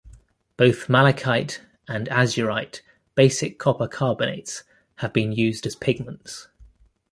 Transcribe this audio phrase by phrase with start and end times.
[0.57, 2.81] Both malachite and azurite
[3.13, 4.63] basic copper carbonates
[4.95, 6.47] have been used as pigments.